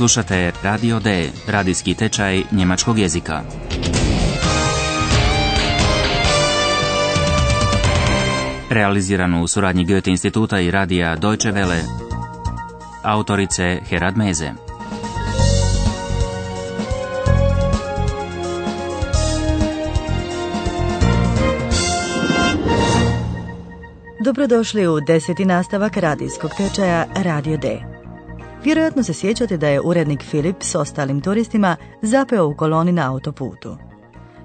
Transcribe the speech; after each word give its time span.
Slušate 0.00 0.52
Radio 0.62 1.00
D, 1.00 1.30
radijski 1.46 1.94
tečaj 1.94 2.42
njemačkog 2.52 2.98
jezika. 2.98 3.42
Realiziranu 8.70 9.42
u 9.42 9.48
suradnji 9.48 9.84
Goethe 9.84 10.10
instituta 10.10 10.60
i 10.60 10.70
radija 10.70 11.16
Deutsche 11.16 11.52
Welle. 11.52 11.80
Autorice 13.02 13.78
Herad 13.88 14.16
Meze. 14.16 14.52
Dobrodošli 24.24 24.88
u 24.88 25.00
deseti 25.00 25.44
nastavak 25.44 25.96
radijskog 25.96 26.50
tečaja 26.56 27.06
Radio 27.14 27.56
D. 27.56 27.89
Vjerojatno 28.64 29.02
se 29.02 29.12
sjećate 29.14 29.56
da 29.56 29.68
je 29.68 29.80
urednik 29.80 30.22
Filip 30.22 30.56
s 30.60 30.74
ostalim 30.74 31.20
turistima 31.20 31.76
zapeo 32.02 32.46
u 32.46 32.56
koloni 32.56 32.92
na 32.92 33.12
autoputu. 33.12 33.76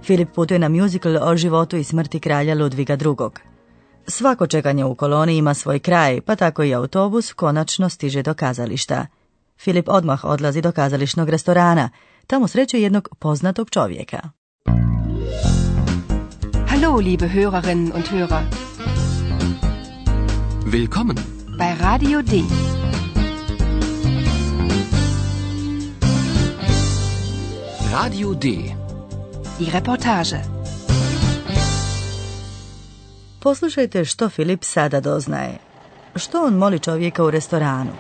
Filip 0.04 0.30
putuje 0.36 0.60
na 0.60 0.70
musical 0.70 1.18
o 1.22 1.38
životu 1.38 1.78
i 1.78 1.84
smrti 1.84 2.20
kralja 2.20 2.56
Ludviga 2.56 2.94
II. 2.94 3.30
Svako 4.08 4.48
čekanje 4.48 4.86
u 4.86 4.96
koloni 4.96 5.38
ima 5.38 5.54
svoj 5.54 5.80
kraj, 5.80 6.22
pa 6.22 6.36
tako 6.36 6.64
i 6.64 6.74
autobus 6.74 7.34
konačno 7.34 7.90
stiže 7.90 8.22
do 8.22 8.34
kazališta. 8.34 9.06
Filip 9.60 9.90
odmah 9.90 10.26
odlazi 10.26 10.62
do 10.62 10.72
kazališnog 10.72 11.30
restorana. 11.30 11.90
Tamo 12.28 12.48
sreće 12.48 12.82
jednog 12.82 13.10
poznatog 13.20 13.70
čovjeka. 13.70 14.20
Hallo, 16.68 16.96
liebe 16.98 17.28
Hörerinnen 17.28 17.92
und 17.94 18.06
Hörer. 18.12 18.42
Willkommen. 20.66 21.18
Bei 21.58 21.76
Radio 21.80 22.22
D. 22.22 22.32
Radio 27.96 28.34
D. 28.34 28.48
Die 29.58 29.72
Reportage. 29.72 30.36
Poslušajte 33.40 34.06
što 34.06 34.30
Filip 34.30 34.64
sada 34.64 35.00
doznaje. 35.00 35.58
Što 36.16 36.44
on 36.44 36.54
moli 36.54 36.80
čovjeka 36.80 37.24
u 37.24 37.32
restoranu? 37.32 37.92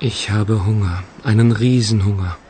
Ich 0.00 0.30
habe 0.30 0.54
Hunger, 0.54 0.98
einen 1.24 1.52
Riesenhunger. 1.52 2.48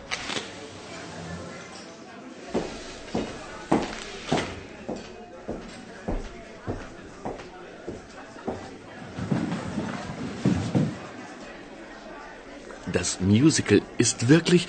Das 13.03 13.18
Musical 13.29 13.81
ist 13.99 14.29
wirklich 14.29 14.67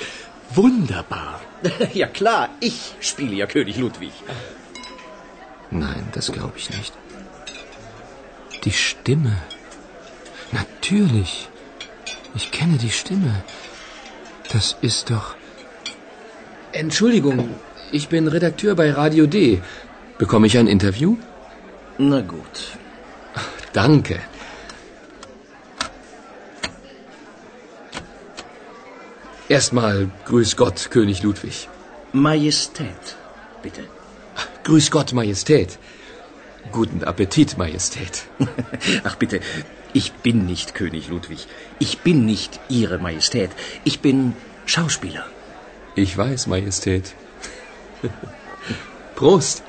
wunderbar. 0.53 1.41
Ja 1.93 2.07
klar, 2.07 2.49
ich 2.61 2.95
spiele 3.01 3.35
ja 3.35 3.45
König 3.45 3.77
Ludwig. 3.77 4.13
Nein, 5.71 6.07
das 6.13 6.31
glaube 6.31 6.57
ich 6.57 6.69
nicht. 6.69 6.93
Die 8.63 8.71
Stimme. 8.71 9.35
Natürlich. 10.51 11.49
Ich 12.35 12.51
kenne 12.51 12.77
die 12.77 12.91
Stimme. 12.91 13.43
Das 14.53 14.77
ist 14.81 15.09
doch. 15.09 15.35
Entschuldigung, 16.71 17.49
ich 17.91 18.07
bin 18.09 18.27
Redakteur 18.27 18.75
bei 18.75 18.91
Radio 18.91 19.25
D. 19.25 19.61
Bekomme 20.17 20.47
ich 20.47 20.57
ein 20.57 20.67
Interview? 20.67 21.17
Na 21.97 22.21
gut. 22.21 22.77
Danke. 23.73 24.19
Erstmal 29.49 30.11
Grüß 30.25 30.55
Gott, 30.55 30.91
König 30.91 31.23
Ludwig. 31.23 31.67
Majestät, 32.13 33.15
bitte. 33.63 33.81
Grüß 34.63 34.91
Gott, 34.91 35.11
Majestät. 35.13 35.79
Guten 36.71 37.03
Appetit, 37.03 37.57
Majestät. 37.57 38.25
Ach 39.03 39.15
bitte, 39.15 39.39
ich 39.93 40.11
bin 40.13 40.45
nicht 40.45 40.75
König 40.75 41.09
Ludwig. 41.09 41.47
Ich 41.79 41.99
bin 41.99 42.25
nicht 42.25 42.59
Ihre 42.69 42.99
Majestät. 42.99 43.49
Ich 43.83 44.01
bin 44.01 44.33
Schauspieler. 44.67 45.25
Ich 45.95 46.15
weiß, 46.15 46.45
Majestät. 46.47 47.15
Prost. 49.15 49.63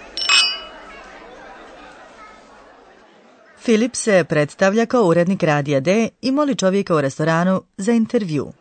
Filip 3.59 3.97
se 3.97 4.25
predstavlja 4.25 4.87
kao 4.87 5.03
urednik 5.05 5.43
Radija 5.43 5.81
D 5.81 6.09
i 6.23 6.33
moli 6.33 6.55
čovjeka 6.57 6.95
u 6.95 7.01
restoranu 7.01 7.63
za 7.77 7.93
intervju. 7.93 8.53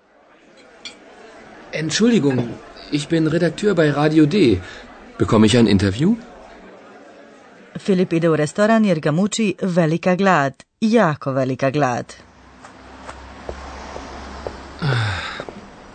Entschuldigung, 1.72 2.50
ich 2.91 3.07
bin 3.07 3.28
Redakteur 3.28 3.75
bei 3.75 3.91
Radio 3.91 4.25
D. 4.25 4.59
Bekomme 5.19 5.46
ich 5.46 5.56
ein 5.56 5.68
Interview? 5.68 6.16
Filip 7.78 8.13
ide 8.13 8.30
u 8.30 8.35
restoran 8.35 8.85
jer 8.85 9.00
ga 9.00 9.12
muči 9.12 9.56
velika 9.62 10.16
glad, 10.16 10.53
jako 10.81 11.31
velika 11.31 11.69
glad. 11.69 12.06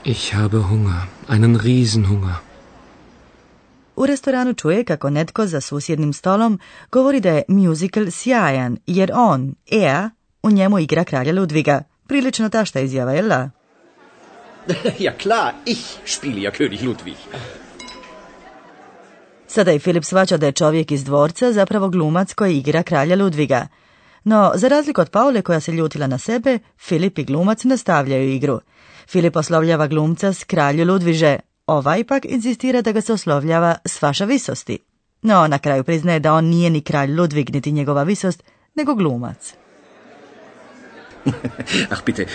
Ich 0.04 0.34
habe 0.34 0.58
Hunger, 0.58 1.06
einen 1.28 1.56
Riesenhunger. 1.56 2.34
U 3.96 4.06
restoranu 4.06 4.54
čuje 4.54 4.84
kako 4.84 5.10
netko 5.10 5.46
za 5.46 5.60
susjednim 5.60 6.12
stolom 6.12 6.58
govori 6.92 7.20
da 7.20 7.30
je 7.30 7.42
musical 7.48 8.10
sjajan, 8.10 8.78
jer 8.86 9.10
on, 9.14 9.54
Ea, 9.72 10.10
u 10.42 10.50
njemu 10.50 10.78
igra 10.78 11.04
kralja 11.04 11.32
Ludviga. 11.32 11.82
Prilično 12.06 12.48
tašta 12.48 12.80
izjava, 12.80 13.12
jel 13.12 13.28
da? 13.28 13.50
Ja 14.98 15.12
klar, 15.12 15.52
ich 15.66 15.98
spiele 16.04 16.40
ja 16.40 16.50
König 16.50 16.82
Ludwig. 16.82 17.16
Sada 19.46 19.72
i 19.72 19.78
Filip 19.78 20.04
svaća 20.04 20.36
da 20.36 20.46
je 20.46 20.52
čovjek 20.52 20.90
iz 20.90 21.04
dvorca 21.04 21.52
zapravo 21.52 21.88
glumac 21.88 22.34
koji 22.34 22.58
igra 22.58 22.82
kralja 22.82 23.16
Ludviga. 23.16 23.66
No, 24.24 24.52
za 24.54 24.68
razliku 24.68 25.00
od 25.00 25.10
Paule 25.10 25.42
koja 25.42 25.60
se 25.60 25.72
ljutila 25.72 26.06
na 26.06 26.18
sebe, 26.18 26.58
Filip 26.78 27.18
i 27.18 27.24
glumac 27.24 27.64
nastavljaju 27.64 28.28
igru. 28.28 28.60
Filip 29.06 29.36
oslovljava 29.36 29.86
glumca 29.86 30.32
s 30.32 30.44
kralju 30.44 30.84
Ludviže, 30.84 31.38
ovaj 31.66 32.04
pak 32.04 32.24
insistira 32.24 32.82
da 32.82 32.92
ga 32.92 33.00
se 33.00 33.12
oslovljava 33.12 33.76
s 33.84 34.02
vaša 34.02 34.24
visosti. 34.24 34.78
No, 35.22 35.46
na 35.46 35.58
kraju 35.58 35.84
priznaje 35.84 36.20
da 36.20 36.32
on 36.32 36.44
nije 36.44 36.70
ni 36.70 36.80
kralj 36.80 37.12
Ludvig 37.12 37.50
niti 37.50 37.72
njegova 37.72 38.02
visost, 38.02 38.42
nego 38.74 38.94
glumac. 38.94 39.54
Ach 41.90 42.04
bitte, 42.06 42.26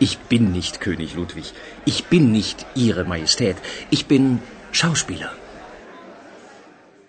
ich 0.00 0.18
bin 0.30 0.52
nicht 0.52 0.80
König 0.80 1.14
Ludwig. 1.14 1.44
Ich 1.86 2.04
bin 2.04 2.32
nicht 2.32 2.66
Ihre 2.74 3.04
Majestät. 3.04 3.56
Ich 3.90 4.06
bin 4.06 4.38
Schauspieler. 4.72 5.30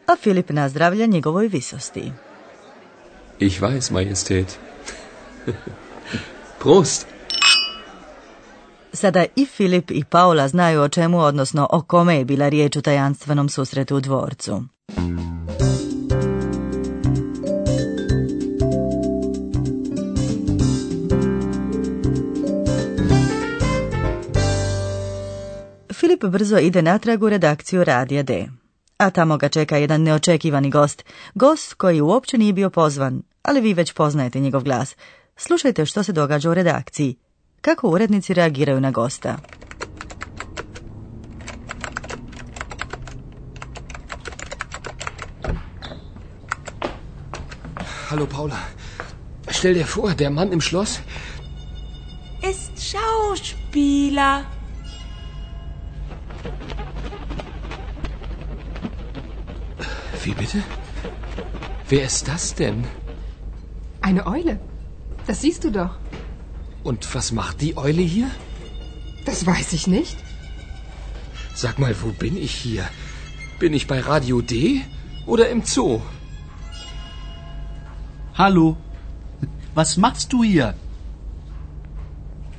A 0.07 0.15
Filip 0.15 0.49
nazdravlja 0.49 1.05
njegovoj 1.05 1.47
visosti. 1.47 2.11
Ich 3.39 3.61
weiß, 3.61 3.91
Majestät. 3.91 4.59
Prost. 6.59 7.07
Sada 8.93 9.25
i 9.35 9.45
Filip 9.45 9.91
i 9.91 10.03
Paula 10.03 10.47
znaju 10.47 10.81
o 10.81 10.89
čemu, 10.89 11.19
odnosno 11.19 11.67
o 11.71 11.81
kome 11.81 12.17
je 12.17 12.25
bila 12.25 12.49
riječ 12.49 12.75
u 12.75 12.81
tajanstvenom 12.81 13.49
susretu 13.49 13.95
u 13.95 13.99
dvorcu. 13.99 14.63
Brzo 26.29 26.57
ide 26.57 26.81
natrag 26.81 27.23
u 27.23 27.29
redakciju 27.29 27.83
Radija 27.83 28.23
D. 28.23 28.47
A 28.97 29.09
tamo 29.09 29.37
ga 29.37 29.49
čeka 29.49 29.77
jedan 29.77 30.03
neočekivani 30.03 30.69
gost. 30.69 31.03
Gost 31.33 31.73
koji 31.73 32.01
uopće 32.01 32.37
nije 32.37 32.53
bio 32.53 32.69
pozvan, 32.69 33.21
ali 33.43 33.61
vi 33.61 33.73
već 33.73 33.93
poznajete 33.93 34.39
njegov 34.39 34.63
glas. 34.63 34.95
Slušajte 35.37 35.85
što 35.85 36.03
se 36.03 36.13
događa 36.13 36.49
u 36.49 36.53
redakciji. 36.53 37.15
Kako 37.61 37.89
urednici 37.89 38.33
reagiraju 38.33 38.81
na 38.81 38.91
gosta. 38.91 39.37
Hallo, 48.09 48.27
Paula. 48.27 48.57
Stell 49.51 49.73
dir 49.73 49.85
vor, 49.95 50.15
der 50.15 50.31
Mann 50.31 50.53
im 50.53 50.61
Schloss. 50.61 50.99
Ist 52.49 52.71
Schauspieler. 52.77 54.54
Wie 60.25 60.33
bitte? 60.33 60.63
Wer 61.87 62.03
ist 62.03 62.27
das 62.27 62.55
denn? 62.55 62.83
Eine 64.01 64.25
Eule. 64.25 64.59
Das 65.27 65.41
siehst 65.41 65.63
du 65.63 65.71
doch. 65.71 65.99
Und 66.83 67.13
was 67.13 67.31
macht 67.31 67.61
die 67.61 67.77
Eule 67.77 68.01
hier? 68.01 68.31
Das 69.25 69.45
weiß 69.45 69.73
ich 69.73 69.85
nicht. 69.85 70.17
Sag 71.53 71.77
mal, 71.77 71.95
wo 72.01 72.09
bin 72.23 72.37
ich 72.37 72.55
hier? 72.55 72.87
Bin 73.59 73.73
ich 73.73 73.85
bei 73.85 73.99
Radio 73.99 74.41
D 74.41 74.81
oder 75.27 75.49
im 75.49 75.63
Zoo? 75.63 76.01
Hallo. 78.33 78.77
Was 79.75 79.95
machst 79.95 80.33
du 80.33 80.43
hier? 80.43 80.73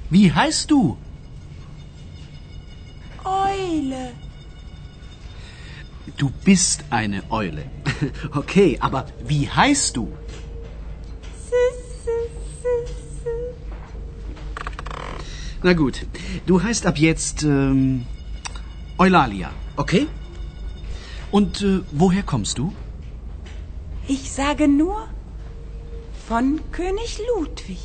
Wie 0.09 0.33
heißt 0.33 0.71
du? 0.71 0.97
Eule. 3.25 4.13
Du 6.17 6.31
bist 6.45 6.85
eine 6.91 7.23
Eule. 7.31 7.65
Okay, 8.35 8.77
aber 8.81 9.07
wie 9.27 9.49
heißt 9.49 9.97
du? 9.97 10.09
Na 15.63 15.73
gut, 15.73 16.07
du 16.47 16.63
heißt 16.63 16.87
ab 16.87 16.99
jetzt 16.99 17.43
ähm, 17.43 18.05
Eulalia, 18.99 19.51
okay? 19.77 20.07
Und 21.31 21.63
äh, 21.63 21.81
woher 21.93 22.23
kommst 22.23 22.59
du? 22.59 22.73
Ich 24.09 24.31
sage 24.31 24.69
nur 24.69 25.09
von 26.29 26.61
König 26.73 27.19
Ludwig. 27.29 27.79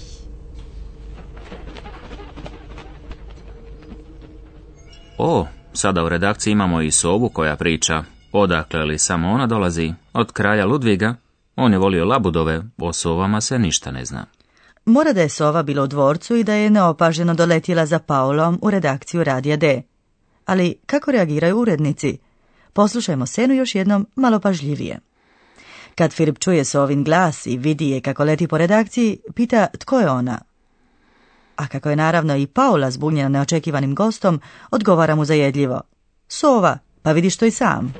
O, 5.17 5.47
sada 5.73 6.03
u 6.03 6.09
redakciji 6.09 6.51
imamo 6.51 6.81
i 6.81 6.91
sovu 6.91 7.29
koja 7.29 7.55
priča. 7.55 8.03
Odakle 8.31 8.85
li 8.85 8.99
samo 8.99 9.29
ona 9.31 9.47
dolazi? 9.47 9.93
Od 10.13 10.31
kraja 10.31 10.65
Ludviga? 10.65 11.15
On 11.55 11.73
je 11.73 11.79
volio 11.79 12.05
labudove, 12.05 12.61
o 12.77 12.93
sovama 12.93 13.41
se 13.41 13.59
ništa 13.59 13.91
ne 13.91 14.05
zna. 14.05 14.25
Mora 14.85 15.13
da 15.13 15.21
je 15.21 15.29
sova 15.29 15.63
bila 15.63 15.83
u 15.83 15.87
dvorcu 15.87 16.35
i 16.35 16.43
da 16.43 16.53
je 16.53 16.69
neopaženo 16.69 17.33
doletjela 17.33 17.85
za 17.85 17.99
Paulom 17.99 18.59
u 18.61 18.71
redakciju 18.71 19.23
Radija 19.23 19.57
D. 19.57 19.81
Ali 20.45 20.75
kako 20.85 21.11
reagiraju 21.11 21.57
urednici? 21.57 22.17
Poslušajmo 22.73 23.25
scenu 23.25 23.53
još 23.53 23.75
jednom 23.75 24.07
malo 24.15 24.39
pažljivije. 24.39 24.99
Kad 25.95 26.13
Filip 26.13 26.39
čuje 26.39 26.65
Sovin 26.65 27.03
glas 27.03 27.45
i 27.45 27.57
vidi 27.57 27.89
je 27.89 28.01
kako 28.01 28.23
leti 28.23 28.47
po 28.47 28.57
redakciji, 28.57 29.19
pita 29.35 29.67
tko 29.79 29.99
je 29.99 30.09
ona. 30.09 30.41
A 31.55 31.67
kako 31.67 31.89
je 31.89 31.95
naravno 31.95 32.35
i 32.35 32.47
Paula 32.47 32.91
zbunjena 32.91 33.29
neočekivanim 33.29 33.95
gostom, 33.95 34.41
odgovara 34.71 35.15
mu 35.15 35.25
zajedljivo. 35.25 35.81
Sova, 36.27 36.77
pa 37.01 37.11
vidiš 37.11 37.37
to 37.37 37.45
i 37.45 37.51
sam. 37.51 37.93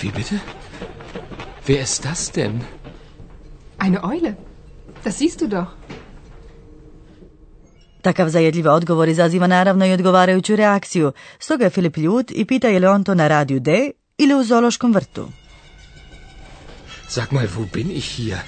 Wie 0.00 0.12
bitte? 0.18 0.36
Wer 1.66 1.80
ist 1.80 2.04
das 2.04 2.32
denn? 2.32 2.60
Eine 3.78 4.04
Eule. 4.04 4.36
Das 5.04 5.18
siehst 5.18 5.40
du 5.40 5.48
doch. 5.48 5.70
Takav 8.02 8.28
zajedljiv 8.28 8.66
odgovor 8.66 9.08
izaziva 9.08 9.46
naravno 9.46 9.86
i 9.86 9.92
odgovarajuću 9.92 10.56
reakciju, 10.56 11.12
stoga 11.38 11.64
je 11.64 11.70
Filip 11.70 11.96
ljut 11.96 12.30
i 12.30 12.44
pita 12.44 12.68
je 12.68 12.78
li 12.78 12.86
on 12.86 13.04
to 13.04 13.14
na 13.14 13.28
radiju 13.28 13.60
D 13.60 13.90
ili 14.18 14.34
u 14.34 14.44
zoološkom 14.44 14.94
vrtu. 14.94 15.28
Sag 17.08 17.32
mal, 17.32 17.46
wo 17.46 17.66
bin 17.72 17.90
ich 17.90 18.16
hier? 18.16 18.38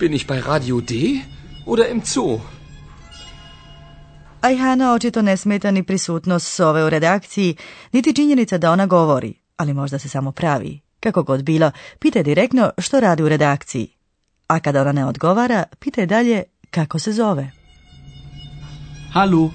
Bin 0.00 0.14
ich 0.14 0.26
bei 0.26 0.40
Radio 0.40 0.80
D 0.80 0.94
oder 1.66 1.90
im 1.90 2.02
Zoo? 2.04 2.40
Ajhana 4.40 4.92
očito 4.92 5.22
ne 5.22 5.36
smeta 5.36 5.70
ni 5.70 5.82
prisutnost 5.82 6.54
Sove 6.54 6.84
u 6.84 6.90
redakciji, 6.90 7.56
niti 7.92 8.14
činjenica 8.14 8.58
da 8.58 8.70
ona 8.70 8.86
govori, 8.86 9.43
ali 9.56 9.74
možda 9.74 9.98
se 9.98 10.08
samo 10.08 10.32
pravi. 10.32 10.80
Kako 11.00 11.22
god 11.22 11.42
bilo, 11.42 11.70
pita 11.98 12.18
je 12.18 12.22
direktno 12.22 12.70
što 12.78 13.00
radi 13.00 13.22
u 13.22 13.28
redakciji. 13.28 13.88
A 14.46 14.60
kada 14.60 14.80
ona 14.80 14.92
ne 14.92 15.06
odgovara, 15.06 15.64
pita 15.78 16.00
je 16.00 16.06
dalje 16.06 16.42
kako 16.70 16.98
se 16.98 17.12
zove. 17.12 17.50
Hallo. 19.12 19.50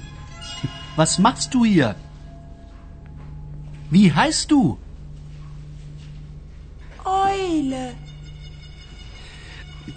Was 0.98 1.20
machst 1.20 1.52
du 1.54 1.64
hier? 1.64 1.94
Wie 3.92 4.12
heißt 4.16 4.50
du? 4.50 4.78
Eule. 7.06 7.96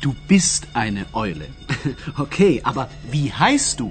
Du 0.03 0.15
bist 0.29 0.67
eine 0.75 1.05
Eule. 1.13 1.47
Okay, 2.19 2.61
aber 2.65 2.87
wie 3.11 3.33
heißt 3.33 3.81
du? 3.81 3.91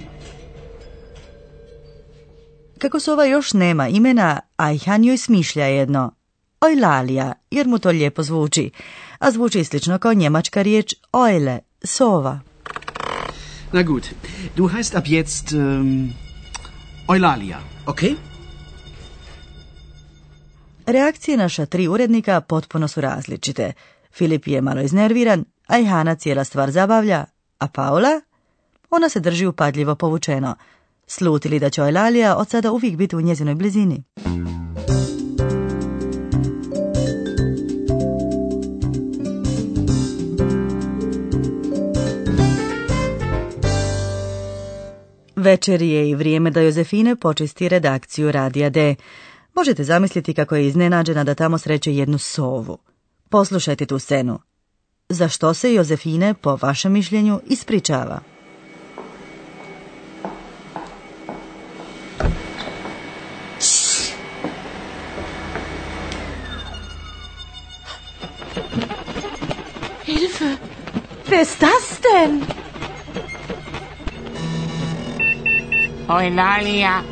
Kako 2.82 3.00
Sova 3.00 3.26
još 3.26 3.54
nema 3.54 3.88
imena, 3.88 4.40
Ajhan 4.58 5.04
joj 5.04 5.18
smišlja 5.18 5.66
jedno. 5.66 6.12
Ojlalija, 6.62 7.34
jer 7.52 7.68
mu 7.68 7.80
to 7.80 7.90
lijepo 7.90 8.24
zvuči, 8.24 8.72
a 9.20 9.32
zvuči 9.32 9.64
slično 9.64 10.00
kao 10.00 10.14
njemačka 10.14 10.62
riječ 10.62 10.94
Eule, 11.14 11.60
sova. 11.84 12.40
Na 13.72 13.84
gut, 13.84 14.04
du 14.58 14.70
heißt 14.70 14.98
ab 14.98 15.04
jetzt 15.08 15.52
ähm, 15.52 16.10
Eulalia, 17.10 17.60
okay? 17.86 18.16
Reakcije 20.86 21.38
naša 21.38 21.66
tri 21.66 21.88
urednika 21.88 22.42
potpuno 22.42 22.88
su 22.88 23.02
različite. 23.02 23.74
Filip 24.12 24.48
je 24.48 24.62
malo 24.62 24.82
iznerviran, 24.82 25.46
a 25.68 25.80
Ihana 25.80 26.16
cijela 26.16 26.44
stvar 26.44 26.72
zabavlja, 26.72 27.26
a 27.60 27.68
Paula? 27.68 28.22
Ona 28.90 29.10
se 29.10 29.20
drži 29.20 29.46
upadljivo 29.46 29.96
povučeno. 29.96 30.56
Slutili 31.14 31.60
da 31.60 31.70
će 31.70 31.82
Eulalia 31.82 32.36
od 32.36 32.50
sada 32.50 32.72
uvijek 32.72 32.96
biti 32.96 33.16
u 33.16 33.22
njezinoj 33.22 33.56
blizini. 33.56 34.04
Večer 45.36 45.82
je 45.82 46.10
i 46.10 46.16
vrijeme 46.16 46.52
da 46.52 46.62
Jozefine 46.62 47.16
počisti 47.16 47.70
redakciju 47.70 48.32
Radija 48.32 48.70
D. 48.70 48.96
Možete 49.56 49.84
zamisliti 49.84 50.34
kako 50.34 50.56
je 50.56 50.68
iznenađena 50.68 51.24
da 51.24 51.36
tamo 51.36 51.58
sreće 51.58 51.96
jednu 51.96 52.18
sovu. 52.18 52.78
Poslušajte 53.30 53.86
tu 53.86 54.00
scenu. 54.00 54.40
Za 55.10 55.28
što 55.28 55.54
se 55.54 55.74
Jozefine, 55.74 56.34
po 56.34 56.58
vašem 56.62 56.94
mišljenju, 56.94 57.40
ispričava? 57.48 58.22
Hilfe! 70.42 70.58
Wer 71.28 71.42
ist 71.42 71.62
das 71.62 72.00
denn? 72.02 72.42
Eulalia, 76.08 77.04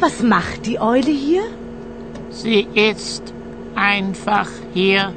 Was 0.00 0.20
macht 0.22 0.66
die 0.66 0.78
Eule 0.78 1.10
hier? 1.10 1.44
sie 2.30 2.68
ist 2.74 3.32
einfach 3.74 4.48
hier. 4.74 5.14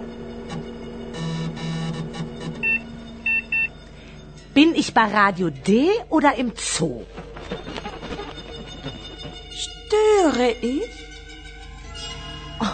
Bin 4.53 4.73
ich 4.73 4.93
bei 4.93 5.03
Radio 5.03 5.49
D 5.49 5.89
oder 6.09 6.35
im 6.35 6.53
Zoo? 6.55 7.05
Störe 9.51 10.51
ich? 10.61 10.89
Oh, 12.61 12.65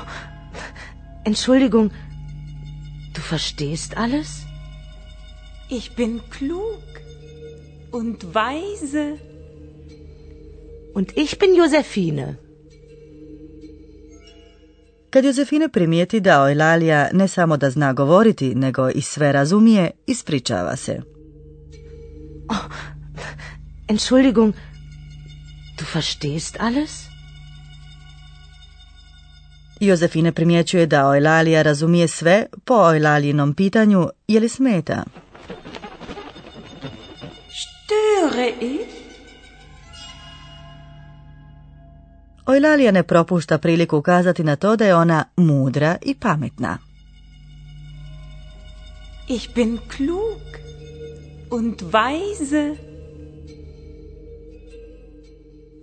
Entschuldigung, 1.24 1.89
verstehst 3.25 3.98
alles? 3.98 4.29
Ich 5.70 5.96
bin 5.96 6.22
klug 6.29 6.84
und 7.91 8.34
weise. 8.34 9.17
Und 10.94 11.17
ich 11.17 11.39
bin 11.39 11.55
Josephine. 11.55 12.38
Kad 15.10 15.25
Jozefine 15.25 15.70
primijeti 15.70 16.20
da 16.20 16.50
Eulalia 16.50 17.10
ne 17.13 17.27
samo 17.27 17.58
da 17.58 17.70
zna 17.70 17.94
govoriti, 17.94 18.55
nego 18.55 18.89
i 18.89 19.01
sve 19.01 19.32
razumije, 19.32 19.91
ispričava 20.05 20.75
se. 20.75 21.01
Entschuldigung, 23.88 24.53
du 25.77 25.86
verstehst 25.94 26.58
alles? 26.60 27.14
Jozefine 29.86 30.32
primjećuje 30.32 30.86
da 30.86 30.98
Eulalia 30.98 31.62
razumije 31.62 32.08
sve 32.08 32.46
po 32.65 32.74
Eulalijinom 32.74 33.54
pitanju 33.54 34.10
je 34.27 34.39
li 34.39 34.50
smeta. 34.50 35.04
Störe 37.50 38.54
ich? 38.62 38.96
Eulalia 42.48 42.92
ne 42.92 43.04
propušta 43.04 43.58
priliku 43.58 43.98
ukazati 43.98 44.44
na 44.44 44.56
to 44.56 44.75
da 44.75 44.86
je 44.86 44.96
ona 44.96 45.24
mudra 45.36 45.98
i 46.01 46.15
pametna. 46.15 46.77
Ich 49.27 49.56
bin 49.56 49.77
klug 49.98 50.42
und 51.51 51.82
weise. 51.82 52.75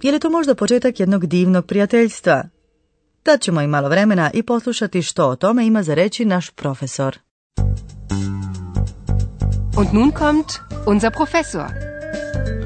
Je 0.02 0.12
li 0.12 0.20
to 0.20 0.30
možda 0.30 0.54
početak 0.54 1.00
jednog 1.00 1.26
divnog 1.26 1.66
prijateljstva? 1.66 2.44
Dat 3.24 3.40
ćemo 3.40 3.60
im 3.60 3.70
malo 3.70 3.88
vremena 3.88 4.30
i 4.34 4.42
poslušati 4.42 5.02
što 5.02 5.28
o 5.28 5.36
tome 5.36 5.66
ima 5.66 5.82
za 5.82 5.94
reći 5.94 6.24
naš 6.24 6.50
profesor. 6.50 7.18
Und 9.76 9.88
nun 9.92 10.10
kommt 10.10 10.46
unser 10.86 11.12
Professor. 11.12 11.66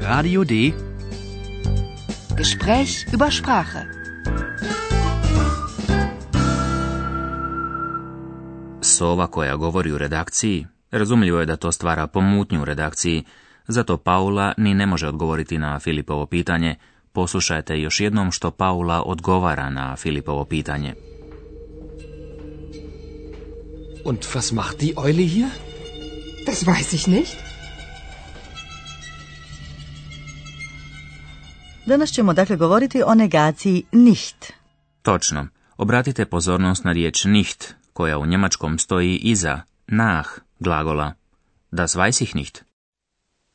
Radio 0.01 0.43
D. 0.43 0.53
Gespräch 2.37 3.13
über 3.13 3.41
Sprache. 3.41 3.79
Sova 8.81 9.27
koja 9.27 9.55
govori 9.55 9.91
u 9.91 9.97
redakciji, 9.97 10.67
razumljivo 10.91 11.39
je 11.39 11.45
da 11.45 11.55
to 11.55 11.71
stvara 11.71 12.07
pomutnju 12.07 12.61
u 12.61 12.65
redakciji, 12.65 13.23
zato 13.67 13.97
Paula 13.97 14.53
ni 14.57 14.73
ne 14.73 14.85
može 14.85 15.07
odgovoriti 15.07 15.57
na 15.57 15.79
Filipovo 15.79 16.25
pitanje. 16.25 16.75
Poslušajte 17.17 17.79
još 17.79 17.99
jednom 17.99 18.31
što 18.31 18.51
Paula 18.51 19.03
odgovara 19.05 19.69
na 19.69 19.95
Filipovo 19.95 20.45
pitanje. 20.45 20.95
Und 24.05 24.19
was 24.33 24.51
macht 24.51 24.79
die 24.79 24.93
Eule 24.97 25.27
hier? 25.27 25.49
Das 26.45 26.65
weiß 26.65 26.95
ich 26.95 27.07
nicht. 27.07 27.35
Danas 31.85 32.09
ćemo 32.09 32.33
dakle 32.33 32.55
govoriti 32.55 33.03
o 33.05 33.15
negaciji 33.15 33.83
nicht. 33.91 34.53
Točno. 35.01 35.47
Obratite 35.77 36.25
pozornost 36.25 36.83
na 36.83 36.91
riječ 36.91 37.25
nicht, 37.25 37.73
koja 37.93 38.17
u 38.17 38.25
njemačkom 38.25 38.79
stoji 38.79 39.15
iza 39.15 39.61
nach 39.87 40.29
glagola. 40.59 41.13
Das 41.71 41.95
weiß 41.95 42.23
ich 42.23 42.35
nicht. 42.35 42.63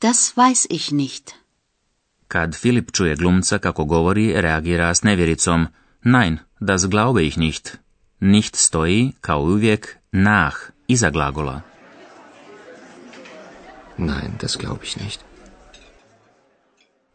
Das 0.01 0.35
weiß 0.35 0.67
ich 0.69 0.91
nicht. 0.91 1.42
Kad 2.33 2.55
Filip 2.55 2.91
čuje 2.91 3.15
glumca 3.15 3.57
kako 3.57 3.83
govori, 3.85 4.33
reagira 4.41 4.95
s 4.95 5.03
nevjericom. 5.03 5.67
Nein, 6.03 6.37
das 6.59 6.85
glaube 6.89 7.23
ich 7.23 7.37
nicht. 7.37 7.77
Nicht 8.19 8.55
stoji, 8.55 9.11
kao 9.21 9.41
uvijek, 9.41 9.97
nach, 10.11 10.57
iza 10.87 11.09
glagola. 11.09 11.61
Nein, 13.97 14.31
das 14.41 14.57
glaube 14.57 14.79
ich 14.83 14.97
nicht. 15.01 15.19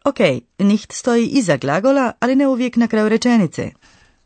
Ok, 0.05 0.19
nicht 0.59 0.93
stoji 0.93 1.27
iza 1.27 1.57
glagola, 1.57 2.13
ali 2.21 2.37
ne 2.37 2.47
uvijek 2.47 2.77
na 2.77 2.89
kraju 2.89 3.09
rečenice. 3.09 3.71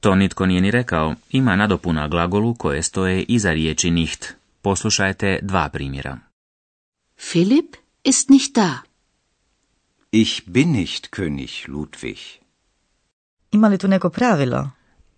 To 0.00 0.14
nitko 0.14 0.46
nije 0.46 0.60
ni 0.60 0.70
rekao. 0.70 1.14
Ima 1.30 1.56
nadopuna 1.56 2.08
glagolu 2.08 2.54
koje 2.54 2.82
stoje 2.82 3.22
iza 3.22 3.52
riječi 3.52 3.90
nicht. 3.90 4.34
Poslušajte 4.62 5.38
dva 5.42 5.68
primjera. 5.68 6.18
Philipp 7.32 7.76
ist 8.04 8.28
nicht 8.28 8.54
da. 8.54 8.91
Ich 10.14 10.42
bin 10.46 10.72
nicht 10.72 11.10
König 11.10 11.68
Ludwig. 11.68 12.18
Ima 13.50 13.68
li 13.68 13.78
tu 13.78 13.88
neko 13.88 14.10
pravilo? 14.10 14.70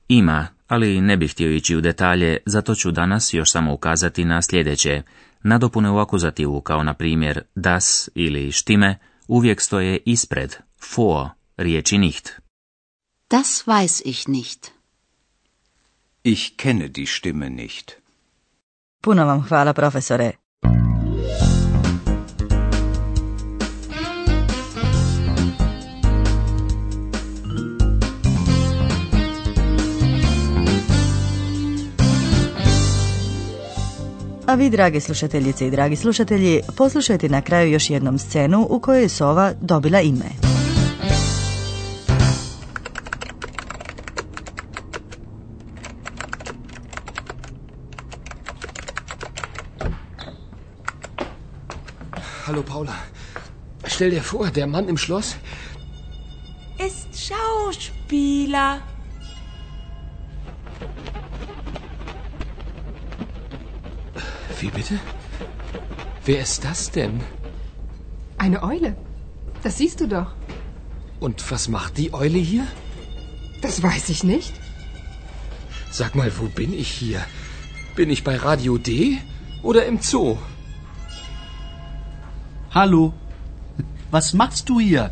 Ima, 0.09 0.49
ali 0.67 1.01
ne 1.01 1.17
bih 1.17 1.33
htio 1.33 1.51
ići 1.51 1.77
u 1.77 1.81
detalje, 1.81 2.39
zato 2.47 2.75
ću 2.75 2.91
danas 2.91 3.35
još 3.35 3.53
samo 3.53 3.75
ukazati 3.75 4.25
na 4.25 4.43
sljedeće. 4.43 5.03
Nadopune 5.43 5.91
u 5.91 5.99
akuzativu, 5.99 6.61
kao 6.61 6.83
na 6.83 6.95
primjer 6.95 7.43
das 7.55 8.09
ili 8.15 8.53
štime, 8.53 8.99
uvijek 9.29 9.61
stoje 9.61 9.99
ispred, 10.05 10.57
vor, 10.97 11.29
riječi 11.57 11.99
nicht. 11.99 12.31
Das 13.31 13.67
weiß 13.67 14.03
ich 14.05 14.29
nicht. 14.29 14.71
Ich 16.25 16.57
kenne 16.57 16.89
die 16.89 17.07
Stimme 17.07 17.51
nicht. 17.51 17.93
Puno 19.01 19.27
vam 19.27 19.43
hvala, 19.49 19.73
profesore. 19.73 20.44
A 34.55 34.57
vi, 34.57 34.71
drage 34.71 35.01
slušateljice 35.01 35.67
i 35.67 35.71
dragi 35.71 35.97
slušatelji, 35.97 36.61
poslušajte 36.77 37.29
na 37.29 37.43
kraju 37.43 37.73
još 37.73 37.91
jednom 37.91 38.19
scenu 38.19 38.67
u 38.71 38.81
kojoj 38.81 39.03
je 39.03 39.09
sova 39.09 39.53
dobila 39.61 40.01
ime. 40.01 40.25
Hallo 52.45 52.63
Paula. 52.63 52.95
Stell 53.87 54.11
dir 54.11 54.23
vor, 54.33 54.51
der 54.51 54.67
Mann 54.67 54.89
im 54.89 54.97
Schloss 54.97 55.35
Ist 56.87 57.09
Schauspieler. 57.13 58.94
Bitte? 64.75 64.99
Wer 66.25 66.41
ist 66.41 66.65
das 66.65 66.91
denn? 66.91 67.21
Eine 68.39 68.63
Eule. 68.63 68.97
Das 69.63 69.79
siehst 69.79 70.01
du 70.01 70.09
doch. 70.09 70.35
Und 71.21 71.51
was 71.51 71.69
macht 71.69 71.97
die 71.97 72.13
Eule 72.13 72.39
hier? 72.39 72.67
Das 73.63 73.83
weiß 73.83 74.11
ich 74.11 74.25
nicht. 74.25 74.53
Sag 75.91 76.15
mal, 76.15 76.31
wo 76.39 76.47
bin 76.49 76.73
ich 76.75 76.91
hier? 76.91 77.25
Bin 77.95 78.11
ich 78.11 78.25
bei 78.25 78.37
Radio 78.37 78.77
D 78.79 79.19
oder 79.63 79.87
im 79.87 80.01
Zoo? 80.01 80.37
Hallo. 82.73 83.15
Was 84.11 84.33
machst 84.35 84.69
du 84.69 84.81
hier? 84.81 85.11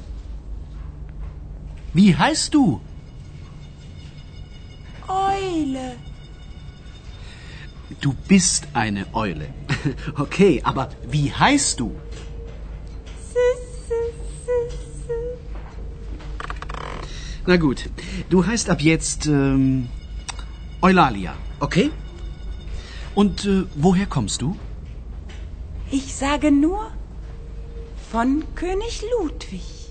Wie 1.95 2.17
heißt 2.17 2.53
du? 2.55 2.81
Eule. 5.09 5.97
Du 8.03 8.15
bist 8.27 8.67
eine 8.75 9.07
Eule. 9.15 9.49
Okay, 10.19 10.61
aber 10.65 10.91
wie 11.09 11.33
heißt 11.33 11.81
du? 11.81 11.95
Na 17.47 17.57
gut, 17.57 17.91
du 18.29 18.47
heißt 18.47 18.71
ab 18.71 18.81
jetzt 18.81 19.27
ähm, 19.27 19.89
Eulalia, 20.81 21.35
okay? 21.61 21.91
Und 23.15 23.45
äh, 23.45 23.65
woher 23.75 24.07
kommst 24.07 24.43
du? 24.43 24.57
Ich 25.91 26.15
sage 26.15 26.51
nur 26.51 26.91
von 28.11 28.45
König 28.55 29.03
Ludwig. 29.19 29.82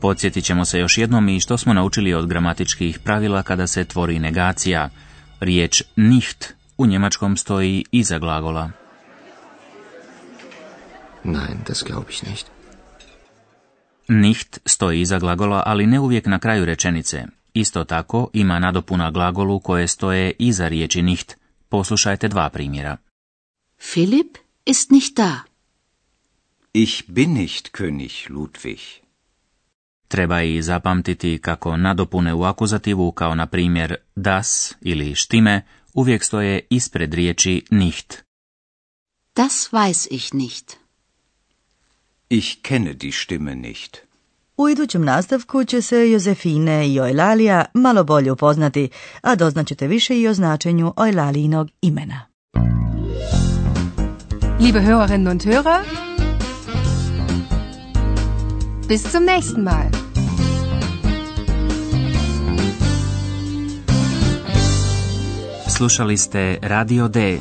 Podsjetit 0.00 0.44
ćemo 0.44 0.64
se 0.64 0.78
još 0.78 0.98
jednom 0.98 1.28
i 1.28 1.40
što 1.40 1.58
smo 1.58 1.72
naučili 1.74 2.14
od 2.14 2.26
gramatičkih 2.26 2.98
pravila 2.98 3.42
kada 3.42 3.66
se 3.66 3.84
tvori 3.84 4.18
negacija. 4.18 4.88
Riječ 5.40 5.82
nicht 5.96 6.54
u 6.78 6.86
njemačkom 6.86 7.36
stoji 7.36 7.84
iza 7.92 8.18
glagola. 8.18 8.70
Nein, 11.24 11.58
das 11.66 11.82
glaube 11.86 12.06
ich 12.10 12.28
nicht. 12.28 12.46
Nicht 14.08 14.58
stoji 14.64 15.00
iza 15.00 15.18
glagola, 15.18 15.62
ali 15.66 15.86
ne 15.86 16.00
uvijek 16.00 16.26
na 16.26 16.38
kraju 16.38 16.64
rečenice. 16.64 17.24
Isto 17.54 17.84
tako 17.84 18.30
ima 18.32 18.58
nadopuna 18.58 19.10
glagolu 19.10 19.60
koje 19.60 19.88
stoje 19.88 20.32
iza 20.38 20.68
riječi 20.68 21.02
nicht. 21.02 21.36
Poslušajte 21.68 22.28
dva 22.28 22.48
primjera. 22.48 22.96
Philipp 23.92 24.38
ist 24.64 24.90
nicht 24.90 25.16
da. 25.16 25.40
Ich 26.72 27.02
bin 27.06 27.32
nicht 27.32 27.70
König 27.72 28.30
Ludwig. 28.30 28.78
Treba 30.08 30.42
i 30.42 30.62
zapamtiti 30.62 31.38
kako 31.42 31.76
nadopune 31.76 32.34
u 32.34 32.42
akuzativu 32.42 33.12
kao 33.12 33.34
na 33.34 33.46
primjer 33.46 33.96
das 34.16 34.74
ili 34.80 35.14
štime 35.14 35.62
uvijek 35.94 36.24
stoje 36.24 36.60
ispred 36.70 37.14
riječi 37.14 37.64
nicht. 37.70 38.22
Das 39.36 39.72
weiß 39.72 40.08
ich 40.10 40.34
nicht. 40.34 40.76
Ich 42.28 42.62
kenne 42.62 42.94
die 42.94 43.12
Stimme 43.12 43.54
nicht. 43.54 43.96
U 44.56 44.68
idućem 44.68 45.04
nastavku 45.04 45.64
će 45.64 45.82
se 45.82 46.10
Jozefine 46.10 46.88
i 46.88 47.00
Ojlalija 47.00 47.64
malo 47.74 48.04
bolje 48.04 48.32
upoznati, 48.32 48.88
a 49.20 49.34
doznaćete 49.34 49.86
više 49.86 50.20
i 50.20 50.28
o 50.28 50.34
značenju 50.34 50.92
Ojlalijinog 50.96 51.68
imena. 51.80 52.26
Liebe 54.60 54.80
Hörerinnen 54.80 55.30
und 55.30 55.46
Hörer, 55.46 56.07
bis 58.88 59.02
zum 59.12 59.24
nächsten 59.24 59.62
Mal. 59.62 59.92
Slušali 65.68 66.16
ste 66.16 66.58
Radio 66.62 67.08
D, 67.08 67.38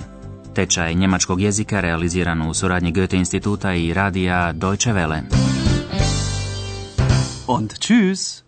tečaj 0.54 0.96
njemačkog 0.96 1.42
jezika 1.42 1.82
realiziran 1.82 2.42
u 2.42 2.54
suradnji 2.54 2.92
Goethe 2.92 3.18
instituta 3.18 3.74
i 3.74 3.94
radija 3.94 4.52
Deutsche 4.52 4.94
Welle. 4.94 5.22
Und 7.48 7.74
tschüss. 7.80 8.47